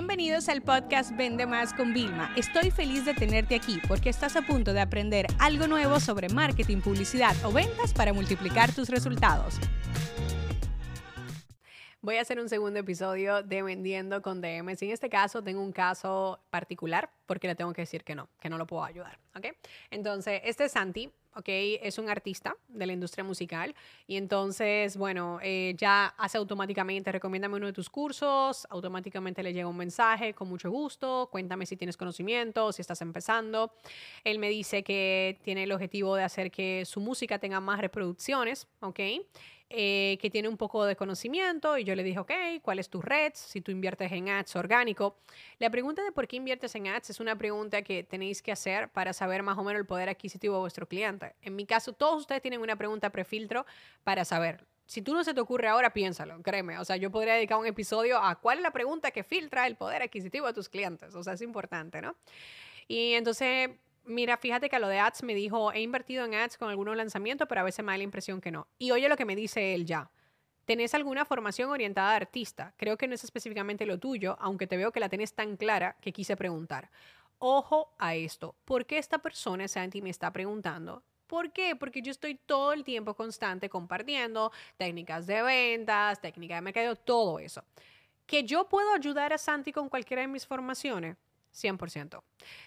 Bienvenidos 0.00 0.48
al 0.48 0.62
podcast 0.62 1.14
Vende 1.14 1.44
Más 1.44 1.74
con 1.74 1.92
Vilma. 1.92 2.32
Estoy 2.34 2.70
feliz 2.70 3.04
de 3.04 3.12
tenerte 3.12 3.54
aquí 3.54 3.78
porque 3.86 4.08
estás 4.08 4.34
a 4.34 4.40
punto 4.40 4.72
de 4.72 4.80
aprender 4.80 5.26
algo 5.38 5.66
nuevo 5.66 6.00
sobre 6.00 6.30
marketing, 6.30 6.78
publicidad 6.78 7.36
o 7.44 7.52
ventas 7.52 7.92
para 7.92 8.14
multiplicar 8.14 8.72
tus 8.72 8.88
resultados. 8.88 9.60
Voy 12.02 12.16
a 12.16 12.22
hacer 12.22 12.40
un 12.40 12.48
segundo 12.48 12.80
episodio 12.80 13.42
de 13.42 13.62
Vendiendo 13.62 14.22
con 14.22 14.40
DMs. 14.40 14.80
En 14.80 14.90
este 14.90 15.10
caso 15.10 15.42
tengo 15.42 15.60
un 15.60 15.70
caso 15.70 16.40
particular 16.48 17.10
porque 17.26 17.46
le 17.46 17.54
tengo 17.54 17.74
que 17.74 17.82
decir 17.82 18.04
que 18.04 18.14
no, 18.14 18.30
que 18.40 18.48
no 18.48 18.56
lo 18.56 18.66
puedo 18.66 18.82
ayudar. 18.84 19.18
¿ok? 19.36 19.48
Entonces, 19.90 20.40
este 20.44 20.64
es 20.64 20.72
Santi. 20.72 21.10
¿ok? 21.34 21.44
Es 21.46 21.98
un 21.98 22.08
artista 22.08 22.56
de 22.68 22.86
la 22.86 22.94
industria 22.94 23.22
musical 23.22 23.74
y 24.06 24.16
entonces, 24.16 24.96
bueno, 24.96 25.40
eh, 25.42 25.74
ya 25.76 26.06
hace 26.18 26.38
automáticamente, 26.38 27.12
recomiéndame 27.12 27.56
uno 27.56 27.66
de 27.66 27.72
tus 27.72 27.90
cursos, 27.90 28.66
automáticamente 28.70 29.42
le 29.42 29.52
llega 29.52 29.68
un 29.68 29.76
mensaje, 29.76 30.34
con 30.34 30.48
mucho 30.48 30.70
gusto, 30.70 31.28
cuéntame 31.30 31.66
si 31.66 31.76
tienes 31.76 31.96
conocimiento, 31.96 32.72
si 32.72 32.80
estás 32.80 33.00
empezando. 33.02 33.72
Él 34.24 34.38
me 34.38 34.48
dice 34.48 34.82
que 34.82 35.38
tiene 35.42 35.64
el 35.64 35.72
objetivo 35.72 36.16
de 36.16 36.24
hacer 36.24 36.50
que 36.50 36.84
su 36.84 37.00
música 37.00 37.38
tenga 37.38 37.60
más 37.60 37.78
reproducciones, 37.78 38.66
¿ok? 38.80 39.00
Eh, 39.72 40.18
que 40.20 40.30
tiene 40.30 40.48
un 40.48 40.56
poco 40.56 40.84
de 40.84 40.96
conocimiento 40.96 41.78
y 41.78 41.84
yo 41.84 41.94
le 41.94 42.02
dije, 42.02 42.18
ok, 42.18 42.32
¿cuál 42.60 42.80
es 42.80 42.90
tu 42.90 43.00
red? 43.00 43.30
Si 43.36 43.60
tú 43.60 43.70
inviertes 43.70 44.10
en 44.10 44.28
ads 44.28 44.56
orgánico. 44.56 45.16
La 45.60 45.70
pregunta 45.70 46.02
de 46.02 46.10
por 46.10 46.26
qué 46.26 46.38
inviertes 46.38 46.74
en 46.74 46.88
ads 46.88 47.10
es 47.10 47.20
una 47.20 47.38
pregunta 47.38 47.82
que 47.82 48.02
tenéis 48.02 48.42
que 48.42 48.50
hacer 48.50 48.88
para 48.88 49.12
saber 49.12 49.44
más 49.44 49.56
o 49.58 49.62
menos 49.62 49.78
el 49.78 49.86
poder 49.86 50.08
adquisitivo 50.08 50.54
de 50.54 50.60
vuestro 50.62 50.88
cliente. 50.88 51.36
En 51.40 51.54
mi 51.54 51.66
caso, 51.66 51.92
todos 51.92 52.20
ustedes 52.22 52.42
tienen 52.42 52.60
una 52.60 52.74
pregunta 52.74 53.10
prefiltro 53.10 53.64
para 54.02 54.24
saber. 54.24 54.66
Si 54.86 55.02
tú 55.02 55.14
no 55.14 55.22
se 55.22 55.34
te 55.34 55.40
ocurre 55.40 55.68
ahora, 55.68 55.92
piénsalo, 55.92 56.42
créeme. 56.42 56.76
O 56.80 56.84
sea, 56.84 56.96
yo 56.96 57.12
podría 57.12 57.34
dedicar 57.34 57.56
un 57.56 57.66
episodio 57.66 58.18
a 58.18 58.40
cuál 58.40 58.58
es 58.58 58.64
la 58.64 58.72
pregunta 58.72 59.12
que 59.12 59.22
filtra 59.22 59.68
el 59.68 59.76
poder 59.76 60.02
adquisitivo 60.02 60.48
de 60.48 60.52
tus 60.52 60.68
clientes. 60.68 61.14
O 61.14 61.22
sea, 61.22 61.34
es 61.34 61.42
importante, 61.42 62.02
¿no? 62.02 62.16
Y 62.88 63.12
entonces 63.12 63.70
Mira, 64.10 64.36
fíjate 64.36 64.68
que 64.68 64.80
lo 64.80 64.88
de 64.88 64.98
ads 64.98 65.22
me 65.22 65.36
dijo, 65.36 65.72
he 65.72 65.82
invertido 65.82 66.24
en 66.24 66.34
ads 66.34 66.58
con 66.58 66.68
algunos 66.68 66.96
lanzamientos, 66.96 67.46
pero 67.48 67.60
a 67.60 67.64
veces 67.64 67.84
me 67.84 67.92
da 67.92 67.98
la 67.98 68.02
impresión 68.02 68.40
que 68.40 68.50
no. 68.50 68.66
Y 68.76 68.90
oye 68.90 69.08
lo 69.08 69.16
que 69.16 69.24
me 69.24 69.36
dice 69.36 69.72
él 69.72 69.86
ya. 69.86 70.10
¿Tenés 70.64 70.94
alguna 70.94 71.24
formación 71.24 71.70
orientada 71.70 72.10
a 72.10 72.16
artista? 72.16 72.74
Creo 72.76 72.98
que 72.98 73.06
no 73.06 73.14
es 73.14 73.22
específicamente 73.22 73.86
lo 73.86 73.98
tuyo, 73.98 74.36
aunque 74.40 74.66
te 74.66 74.76
veo 74.76 74.90
que 74.90 74.98
la 74.98 75.08
tenés 75.08 75.34
tan 75.34 75.56
clara 75.56 75.96
que 76.00 76.12
quise 76.12 76.36
preguntar. 76.36 76.90
Ojo 77.38 77.94
a 77.98 78.16
esto. 78.16 78.56
¿Por 78.64 78.84
qué 78.84 78.98
esta 78.98 79.18
persona, 79.18 79.68
Santi, 79.68 80.02
me 80.02 80.10
está 80.10 80.32
preguntando? 80.32 81.04
¿Por 81.28 81.52
qué? 81.52 81.76
Porque 81.76 82.02
yo 82.02 82.10
estoy 82.10 82.34
todo 82.34 82.72
el 82.72 82.82
tiempo 82.82 83.14
constante 83.14 83.68
compartiendo 83.68 84.50
técnicas 84.76 85.28
de 85.28 85.40
ventas, 85.40 86.20
técnicas 86.20 86.56
de 86.56 86.62
mercado, 86.62 86.96
todo 86.96 87.38
eso. 87.38 87.62
¿Que 88.26 88.42
yo 88.42 88.68
puedo 88.68 88.92
ayudar 88.92 89.32
a 89.32 89.38
Santi 89.38 89.70
con 89.70 89.88
cualquiera 89.88 90.22
de 90.22 90.28
mis 90.28 90.44
formaciones? 90.44 91.16
100%. 91.52 92.22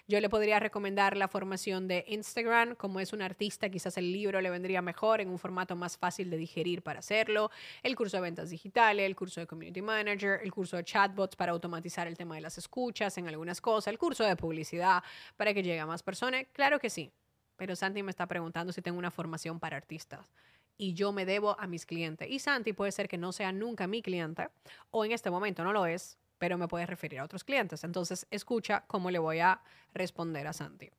Yo 0.06 0.20
le 0.20 0.28
podría 0.28 0.60
recomendar 0.60 1.16
la 1.16 1.28
formación 1.28 1.88
de 1.88 2.04
Instagram, 2.08 2.74
como 2.74 3.00
es 3.00 3.12
un 3.12 3.22
artista, 3.22 3.68
quizás 3.68 3.96
el 3.98 4.12
libro 4.12 4.40
le 4.40 4.50
vendría 4.50 4.82
mejor 4.82 5.20
en 5.20 5.28
un 5.28 5.38
formato 5.38 5.76
más 5.76 5.96
fácil 5.96 6.30
de 6.30 6.36
digerir 6.36 6.82
para 6.82 7.00
hacerlo, 7.00 7.50
el 7.82 7.96
curso 7.96 8.16
de 8.16 8.22
ventas 8.22 8.50
digitales, 8.50 9.06
el 9.06 9.16
curso 9.16 9.40
de 9.40 9.46
Community 9.46 9.82
Manager, 9.82 10.40
el 10.42 10.52
curso 10.52 10.76
de 10.76 10.84
chatbots 10.84 11.36
para 11.36 11.52
automatizar 11.52 12.06
el 12.06 12.16
tema 12.16 12.34
de 12.34 12.42
las 12.42 12.58
escuchas 12.58 13.16
en 13.18 13.28
algunas 13.28 13.60
cosas, 13.60 13.88
el 13.88 13.98
curso 13.98 14.24
de 14.24 14.36
publicidad 14.36 15.02
para 15.36 15.54
que 15.54 15.62
llegue 15.62 15.80
a 15.80 15.86
más 15.86 16.02
personas. 16.02 16.46
Claro 16.52 16.78
que 16.78 16.90
sí, 16.90 17.10
pero 17.56 17.76
Santi 17.76 18.02
me 18.02 18.10
está 18.10 18.26
preguntando 18.26 18.72
si 18.72 18.82
tengo 18.82 18.98
una 18.98 19.10
formación 19.10 19.58
para 19.60 19.76
artistas 19.76 20.26
y 20.76 20.94
yo 20.94 21.12
me 21.12 21.24
debo 21.24 21.58
a 21.58 21.66
mis 21.66 21.86
clientes. 21.86 22.28
Y 22.28 22.38
Santi 22.38 22.72
puede 22.72 22.92
ser 22.92 23.08
que 23.08 23.18
no 23.18 23.32
sea 23.32 23.52
nunca 23.52 23.86
mi 23.86 24.02
cliente 24.02 24.48
o 24.90 25.04
en 25.04 25.12
este 25.12 25.30
momento 25.30 25.64
no 25.64 25.72
lo 25.72 25.86
es, 25.86 26.18
pero 26.38 26.58
me 26.58 26.68
puedes 26.68 26.88
referir 26.88 27.20
a 27.20 27.24
otros 27.24 27.44
clientes. 27.44 27.84
Entonces, 27.84 28.26
escucha 28.30 28.84
cómo 28.86 29.10
le 29.10 29.18
voy 29.18 29.40
a 29.40 29.60
responder 29.92 30.46
a 30.46 30.52
Santi. 30.52 30.90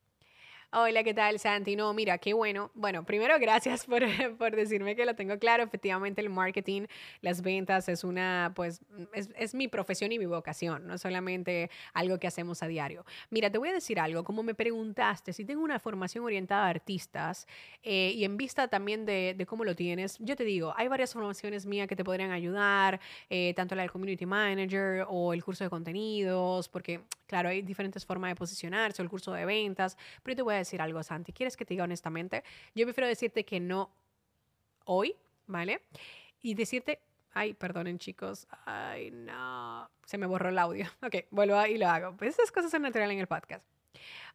Hola, 0.78 1.06
¿qué 1.06 1.14
tal, 1.14 1.40
Santi? 1.40 1.78
No, 1.78 1.94
mira, 1.94 2.18
qué 2.18 2.34
bueno. 2.34 2.70
Bueno, 2.74 3.06
primero, 3.06 3.40
gracias 3.40 3.86
por, 3.86 4.02
por, 4.38 4.58
decirme 4.58 4.94
que 4.98 5.06
lo 5.06 5.16
tengo 5.16 5.40
claro. 5.40 5.64
Efectivamente, 5.64 6.20
el 6.20 6.30
marketing, 6.30 6.88
las 7.22 7.42
ventas 7.42 7.88
es 7.88 8.04
una, 8.04 8.52
pues, 8.58 8.82
es, 9.14 9.30
es, 9.38 9.56
mi 9.56 9.70
profesión 9.70 10.12
y 10.12 10.20
mi 10.20 10.26
vocación, 10.26 10.86
no 10.86 10.98
solamente 10.98 11.72
algo 11.94 12.20
que 12.20 12.28
hacemos 12.28 12.62
a 12.62 12.68
diario. 12.68 13.06
Mira, 13.30 13.50
te 13.50 13.58
voy 13.58 13.70
a 13.70 13.72
decir 13.72 14.02
algo. 14.02 14.26
Como 14.26 14.44
me 14.44 14.54
preguntaste 14.54 15.32
si 15.32 15.46
tengo 15.46 15.64
una 15.64 15.80
formación 15.80 16.26
orientada 16.26 16.66
a 16.66 16.70
artistas 16.72 17.48
eh, 17.82 18.12
y 18.14 18.26
en 18.26 18.36
vista 18.36 18.68
también 18.68 19.06
de, 19.06 19.34
de, 19.34 19.46
cómo 19.46 19.64
lo 19.64 19.78
tienes, 19.78 20.18
yo 20.20 20.36
te 20.36 20.44
digo, 20.44 20.74
hay 20.76 20.90
varias 20.90 21.14
formaciones 21.14 21.66
mías 21.66 21.88
que 21.88 21.96
te 21.96 22.04
podrían 22.04 22.32
ayudar, 22.32 23.00
eh, 23.30 23.54
tanto 23.56 23.76
la 23.76 23.84
del 23.84 23.92
Community 23.92 24.26
Manager 24.26 25.06
o 25.08 25.32
el 25.32 25.42
curso 25.42 25.64
de 25.64 25.70
contenidos, 25.70 26.68
porque, 26.68 27.00
claro, 27.28 27.48
hay 27.48 27.62
diferentes 27.62 28.06
formas 28.06 28.32
de 28.32 28.36
posicionarse, 28.36 29.02
o 29.02 29.04
el 29.04 29.10
curso 29.10 29.32
de 29.32 29.46
ventas, 29.46 29.98
pero 30.22 30.36
te 30.36 30.42
voy 30.42 30.56
a 30.56 30.65
decir 30.66 30.82
algo, 30.82 31.02
Santi. 31.04 31.32
¿Quieres 31.32 31.56
que 31.58 31.66
te 31.66 31.74
diga 31.74 31.84
honestamente? 31.84 32.44
Yo 32.74 32.86
prefiero 32.86 33.08
decirte 33.08 33.46
que 33.46 33.60
no 33.60 33.90
hoy, 34.86 35.16
¿vale? 35.48 35.82
Y 36.42 36.54
decirte, 36.54 37.00
ay, 37.34 37.54
perdonen 37.54 38.00
chicos, 38.00 38.48
ay, 38.66 39.12
no, 39.12 39.90
se 40.06 40.18
me 40.18 40.26
borró 40.26 40.50
el 40.50 40.58
audio. 40.58 40.88
Ok, 41.04 41.26
vuelvo 41.32 41.66
y 41.66 41.78
lo 41.78 41.88
hago. 41.88 42.16
Pues 42.18 42.36
esas 42.36 42.52
cosas 42.52 42.72
son 42.72 42.82
naturales 42.82 43.14
en 43.14 43.20
el 43.20 43.28
podcast. 43.28 43.64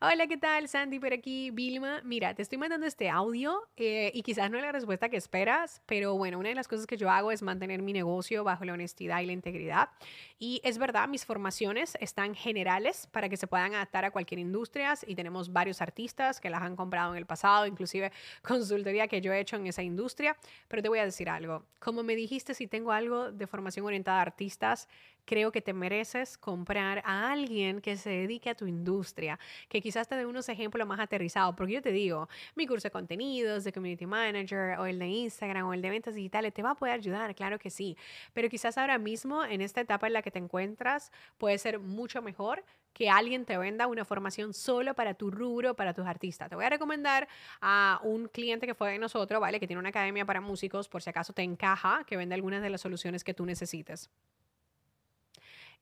Hola, 0.01 0.27
¿qué 0.27 0.39
tal? 0.39 0.67
Sandy 0.67 0.99
por 0.99 1.13
aquí, 1.13 1.51
Vilma. 1.51 2.01
Mira, 2.05 2.35
te 2.35 2.41
estoy 2.41 2.57
mandando 2.57 2.87
este 2.87 3.11
audio 3.11 3.69
eh, 3.77 4.11
y 4.15 4.23
quizás 4.23 4.51
no 4.51 4.57
es 4.57 4.63
la 4.63 4.73
respuesta 4.73 5.11
que 5.11 5.19
esperas, 5.19 5.83
pero 5.85 6.17
bueno, 6.17 6.39
una 6.39 6.49
de 6.49 6.55
las 6.55 6.69
cosas 6.69 6.87
que 6.87 6.97
yo 6.97 7.11
hago 7.11 7.31
es 7.33 7.43
mantener 7.43 7.83
mi 7.83 7.93
negocio 7.93 8.43
bajo 8.43 8.65
la 8.65 8.73
honestidad 8.73 9.21
y 9.21 9.27
la 9.27 9.33
integridad. 9.33 9.91
Y 10.39 10.63
es 10.65 10.79
verdad, 10.79 11.07
mis 11.07 11.27
formaciones 11.27 11.99
están 12.01 12.35
generales 12.35 13.09
para 13.13 13.29
que 13.29 13.37
se 13.37 13.47
puedan 13.47 13.75
adaptar 13.75 14.07
a 14.07 14.11
cualquier 14.11 14.39
industria 14.39 14.95
y 15.07 15.15
tenemos 15.15 15.53
varios 15.53 15.83
artistas 15.83 16.41
que 16.41 16.49
las 16.49 16.63
han 16.63 16.77
comprado 16.77 17.13
en 17.13 17.19
el 17.19 17.27
pasado, 17.27 17.67
inclusive 17.67 18.11
consultoría 18.43 19.07
que 19.07 19.21
yo 19.21 19.33
he 19.35 19.41
hecho 19.41 19.57
en 19.57 19.67
esa 19.67 19.83
industria. 19.83 20.37
Pero 20.69 20.83
te 20.83 20.89
voy 20.89 20.99
a 21.01 21.05
decir 21.05 21.29
algo. 21.29 21.67
Como 21.79 22.03
me 22.03 22.17
dijiste, 22.17 22.55
si 22.55 22.67
tengo 22.67 22.93
algo 22.93 23.33
de 23.33 23.47
formación 23.47 23.85
orientada 23.85 24.19
a 24.19 24.23
artistas, 24.23 24.89
creo 25.25 25.53
que 25.53 25.61
te 25.61 25.73
mereces 25.73 26.39
comprar 26.39 27.03
a 27.05 27.31
alguien 27.31 27.81
que 27.81 27.97
se 27.97 28.11
dedique 28.11 28.51
a 28.51 28.55
tu 28.55 28.67
industria, 28.67 29.39
que 29.69 29.81
quizás 29.81 30.09
te 30.09 30.17
dé 30.17 30.27
unos 30.27 30.49
ejemplos 30.49 30.87
más 30.87 31.01
aterrizados, 31.01 31.55
porque 31.57 31.75
yo 31.75 31.83
te 31.83 31.93
digo, 31.93 32.29
mi 32.55 32.67
curso 32.67 32.89
de 32.89 32.93
contenidos, 32.93 33.65
de 33.65 33.73
Community 33.73 34.07
Manager, 34.07 34.79
o 34.79 34.87
el 34.87 34.99
de 34.99 35.07
Instagram, 35.07 35.67
o 35.67 35.75
el 35.75 35.83
de 35.83 35.91
ventas 35.91 36.15
digitales, 36.15 36.53
te 36.53 36.63
va 36.63 36.71
a 36.71 36.75
poder 36.75 36.95
ayudar, 36.95 37.35
claro 37.35 37.59
que 37.59 37.71
sí, 37.71 37.97
pero 38.33 38.49
quizás 38.49 38.79
ahora 38.79 38.99
mismo, 38.99 39.45
en 39.45 39.61
esta 39.61 39.81
etapa 39.81 40.07
en 40.07 40.15
la 40.15 40.23
que 40.23 40.31
te 40.31 40.39
encuentras, 40.39 41.11
puede 41.39 41.59
ser 41.59 41.79
mucho 41.79 42.23
mejor 42.23 42.65
que 42.93 43.09
alguien 43.09 43.45
te 43.45 43.57
venda 43.57 43.87
una 43.87 44.05
formación 44.05 44.53
solo 44.53 44.95
para 44.95 45.15
tu 45.15 45.31
rubro, 45.31 45.75
para 45.75 45.95
tus 45.95 46.07
artistas. 46.07 46.49
Te 46.49 46.57
voy 46.57 46.65
a 46.65 46.71
recomendar 46.71 47.29
a 47.61 48.01
un 48.03 48.29
cliente 48.29 48.67
que 48.67 48.75
fue 48.75 48.93
de 48.93 48.99
nosotros, 48.99 49.41
¿vale? 49.41 49.61
Que 49.61 49.67
tiene 49.67 49.81
una 49.81 49.91
academia 49.91 50.25
para 50.25 50.41
músicos, 50.41 50.89
por 50.89 51.03
si 51.03 51.11
acaso 51.11 51.33
te 51.33 51.43
encaja, 51.43 52.05
que 52.07 52.17
vende 52.17 52.35
algunas 52.35 52.63
de 52.63 52.71
las 52.71 52.81
soluciones 52.81 53.25
que 53.25 53.35
tú 53.35 53.47
necesites. 53.47 54.11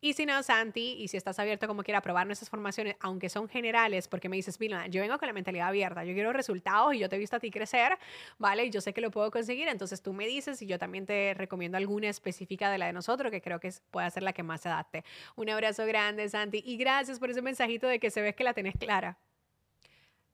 Y 0.01 0.13
si 0.13 0.27
no, 0.27 0.41
Santi, 0.45 0.95
y 0.99 1.09
si 1.09 1.17
estás 1.17 1.41
abierto 1.41 1.67
como 1.67 1.83
quiera 1.83 1.99
a 1.99 2.03
probar 2.03 2.25
nuestras 2.25 2.49
formaciones, 2.49 2.95
aunque 3.01 3.29
son 3.29 3.49
generales, 3.49 4.07
porque 4.07 4.29
me 4.29 4.37
dices, 4.37 4.57
Vilma, 4.57 4.87
yo 4.87 5.01
vengo 5.01 5.19
con 5.19 5.27
la 5.27 5.33
mentalidad 5.33 5.67
abierta, 5.69 6.05
yo 6.05 6.15
quiero 6.15 6.33
resultados 6.33 6.95
y 6.95 7.01
yo 7.01 7.09
te 7.09 7.17
he 7.17 7.19
visto 7.19 7.35
a 7.35 7.41
ti 7.41 7.51
crecer, 7.51 7.99
¿vale? 8.39 8.67
Y 8.67 8.71
yo 8.71 8.81
sé 8.81 8.93
que 8.93 9.01
lo 9.01 9.11
puedo 9.11 9.29
conseguir, 9.33 9.67
entonces 9.67 10.01
tú 10.01 10.13
me 10.13 10.29
dices 10.29 10.63
y 10.63 10.67
yo 10.67 10.79
también 10.79 11.05
te 11.05 11.35
recomiendo 11.35 11.77
alguna 11.79 12.09
específica 12.09 12.71
de 12.71 12.79
la 12.79 12.87
de 12.87 12.93
nosotros 12.93 13.33
que 13.33 13.43
creo 13.43 13.59
que 13.59 13.73
puede 13.91 14.09
ser 14.13 14.23
la 14.23 14.33
que 14.33 14.45
más 14.45 14.61
se 14.61 14.69
adapte. 14.69 15.05
Un 15.35 15.51
abrazo 15.51 15.85
grande, 15.85 16.29
Santi, 16.29 16.63
y 16.65 16.77
gracias 16.77 17.19
por 17.19 17.31
ese 17.31 17.43
mensajito 17.43 17.89
de 17.89 17.99
que 17.99 18.11
se 18.13 18.23
ve 18.23 18.35
que 18.35 18.45
la 18.45 18.55
tenés 18.55 18.77
clara. 18.77 19.19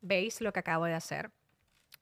¿Veis 0.03 0.43
lo 0.43 0.53
que 0.53 0.61
acabo 0.61 0.85
de 0.85 0.93
hacer? 0.93 1.31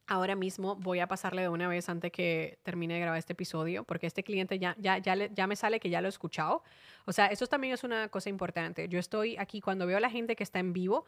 Ahora 0.06 0.34
mismo 0.34 0.76
voy 0.76 0.98
a 0.98 1.06
pasarle 1.06 1.42
de 1.42 1.48
una 1.48 1.68
vez 1.68 1.88
antes 1.88 2.10
que 2.10 2.58
termine 2.62 2.94
de 2.94 3.00
grabar 3.00 3.18
este 3.18 3.34
episodio, 3.34 3.84
porque 3.84 4.06
este 4.06 4.24
cliente 4.24 4.58
ya, 4.58 4.74
ya, 4.78 4.98
ya, 4.98 5.14
ya 5.14 5.46
me 5.46 5.56
sale 5.56 5.78
que 5.80 5.90
ya 5.90 6.00
lo 6.00 6.08
he 6.08 6.10
escuchado. 6.10 6.62
O 7.04 7.12
sea, 7.12 7.26
eso 7.26 7.46
también 7.46 7.74
es 7.74 7.84
una 7.84 8.08
cosa 8.08 8.28
importante. 8.28 8.88
Yo 8.88 8.98
estoy 8.98 9.36
aquí 9.36 9.60
cuando 9.60 9.86
veo 9.86 9.96
a 9.96 10.00
la 10.00 10.10
gente 10.10 10.34
que 10.34 10.42
está 10.42 10.58
en 10.58 10.72
vivo. 10.72 11.06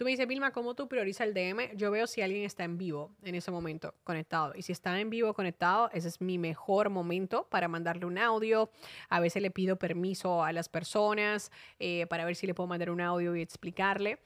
Tú 0.00 0.04
me 0.04 0.12
dices, 0.12 0.26
Vilma, 0.26 0.50
¿cómo 0.52 0.74
tú 0.74 0.88
priorizas 0.88 1.26
el 1.26 1.34
DM? 1.34 1.76
Yo 1.76 1.90
veo 1.90 2.06
si 2.06 2.22
alguien 2.22 2.44
está 2.44 2.64
en 2.64 2.78
vivo 2.78 3.14
en 3.22 3.34
ese 3.34 3.50
momento 3.50 3.94
conectado. 4.02 4.54
Y 4.56 4.62
si 4.62 4.72
está 4.72 4.98
en 4.98 5.10
vivo 5.10 5.34
conectado, 5.34 5.90
ese 5.92 6.08
es 6.08 6.22
mi 6.22 6.38
mejor 6.38 6.88
momento 6.88 7.46
para 7.50 7.68
mandarle 7.68 8.06
un 8.06 8.16
audio. 8.16 8.70
A 9.10 9.20
veces 9.20 9.42
le 9.42 9.50
pido 9.50 9.76
permiso 9.76 10.42
a 10.42 10.52
las 10.52 10.70
personas 10.70 11.52
eh, 11.78 12.06
para 12.06 12.24
ver 12.24 12.34
si 12.34 12.46
le 12.46 12.54
puedo 12.54 12.66
mandar 12.66 12.90
un 12.90 13.02
audio 13.02 13.36
y 13.36 13.42
explicarle. 13.42 14.20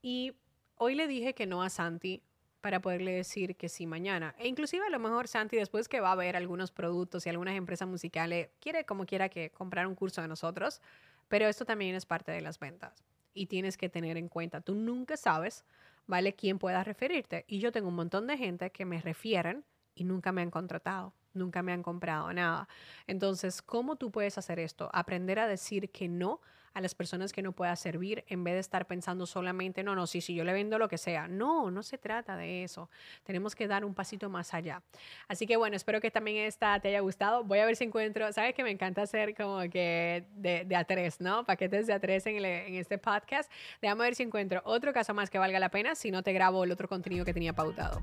Y 0.00 0.34
hoy 0.76 0.94
le 0.94 1.08
dije 1.08 1.34
que 1.34 1.46
no 1.46 1.64
a 1.64 1.70
Santi 1.70 2.22
para 2.66 2.80
poderle 2.80 3.12
decir 3.12 3.54
que 3.54 3.68
sí 3.68 3.86
mañana. 3.86 4.34
E 4.40 4.48
inclusive 4.48 4.84
a 4.84 4.90
lo 4.90 4.98
mejor 4.98 5.28
Santi, 5.28 5.56
después 5.56 5.86
que 5.86 6.00
va 6.00 6.10
a 6.10 6.16
ver 6.16 6.34
algunos 6.34 6.72
productos 6.72 7.24
y 7.24 7.28
algunas 7.28 7.54
empresas 7.54 7.86
musicales, 7.86 8.48
quiere 8.58 8.84
como 8.84 9.06
quiera 9.06 9.28
que 9.28 9.50
comprar 9.50 9.86
un 9.86 9.94
curso 9.94 10.20
de 10.20 10.26
nosotros, 10.26 10.82
pero 11.28 11.46
esto 11.46 11.64
también 11.64 11.94
es 11.94 12.06
parte 12.06 12.32
de 12.32 12.40
las 12.40 12.58
ventas. 12.58 13.04
Y 13.34 13.46
tienes 13.46 13.76
que 13.76 13.88
tener 13.88 14.16
en 14.16 14.28
cuenta, 14.28 14.62
tú 14.62 14.74
nunca 14.74 15.16
sabes, 15.16 15.64
¿vale? 16.08 16.34
Quién 16.34 16.58
pueda 16.58 16.82
referirte. 16.82 17.44
Y 17.46 17.60
yo 17.60 17.70
tengo 17.70 17.86
un 17.86 17.94
montón 17.94 18.26
de 18.26 18.36
gente 18.36 18.72
que 18.72 18.84
me 18.84 19.00
refieren 19.00 19.64
y 19.94 20.02
nunca 20.02 20.32
me 20.32 20.42
han 20.42 20.50
contratado, 20.50 21.14
nunca 21.34 21.62
me 21.62 21.72
han 21.72 21.84
comprado 21.84 22.32
nada. 22.32 22.68
Entonces, 23.06 23.62
¿cómo 23.62 23.94
tú 23.94 24.10
puedes 24.10 24.38
hacer 24.38 24.58
esto? 24.58 24.90
Aprender 24.92 25.38
a 25.38 25.46
decir 25.46 25.92
que 25.92 26.08
no 26.08 26.40
a 26.76 26.80
las 26.82 26.94
personas 26.94 27.32
que 27.32 27.40
no 27.40 27.52
pueda 27.52 27.74
servir 27.74 28.22
en 28.28 28.44
vez 28.44 28.52
de 28.52 28.60
estar 28.60 28.86
pensando 28.86 29.24
solamente, 29.24 29.82
no, 29.82 29.94
no, 29.94 30.06
sí, 30.06 30.20
sí, 30.20 30.34
yo 30.34 30.44
le 30.44 30.52
vendo 30.52 30.78
lo 30.78 30.88
que 30.88 30.98
sea. 30.98 31.26
No, 31.26 31.70
no 31.70 31.82
se 31.82 31.96
trata 31.96 32.36
de 32.36 32.64
eso. 32.64 32.90
Tenemos 33.24 33.54
que 33.54 33.66
dar 33.66 33.82
un 33.82 33.94
pasito 33.94 34.28
más 34.28 34.52
allá. 34.52 34.82
Así 35.26 35.46
que 35.46 35.56
bueno, 35.56 35.74
espero 35.74 36.02
que 36.02 36.10
también 36.10 36.36
esta 36.44 36.78
te 36.78 36.88
haya 36.88 37.00
gustado. 37.00 37.44
Voy 37.44 37.60
a 37.60 37.64
ver 37.64 37.76
si 37.76 37.84
encuentro, 37.84 38.30
sabes 38.30 38.54
que 38.54 38.62
me 38.62 38.70
encanta 38.70 39.00
hacer 39.00 39.34
como 39.34 39.60
que 39.70 40.26
de, 40.34 40.66
de 40.66 40.76
a 40.76 40.84
tres, 40.84 41.18
¿no? 41.18 41.46
Paquetes 41.46 41.86
de 41.86 41.94
a 41.94 41.98
tres 41.98 42.26
en, 42.26 42.44
en 42.44 42.74
este 42.74 42.98
podcast. 42.98 43.50
Déjame 43.80 44.02
ver 44.02 44.14
si 44.14 44.24
encuentro 44.24 44.60
otro 44.66 44.92
caso 44.92 45.14
más 45.14 45.30
que 45.30 45.38
valga 45.38 45.58
la 45.58 45.70
pena, 45.70 45.94
si 45.94 46.10
no 46.10 46.22
te 46.22 46.34
grabo 46.34 46.62
el 46.62 46.72
otro 46.72 46.88
contenido 46.88 47.24
que 47.24 47.32
tenía 47.32 47.54
pautado. 47.54 48.02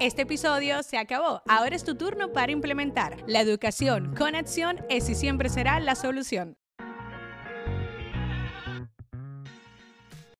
Este 0.00 0.22
episodio 0.22 0.82
se 0.82 0.98
acabó. 0.98 1.42
Ahora 1.46 1.76
es 1.76 1.84
tu 1.84 1.94
turno 1.94 2.32
para 2.32 2.50
implementar. 2.50 3.18
La 3.28 3.40
educación 3.40 4.16
con 4.16 4.34
acción 4.34 4.84
es 4.88 5.08
y 5.08 5.14
siempre 5.14 5.48
será 5.48 5.78
la 5.78 5.94
solución. 5.94 6.56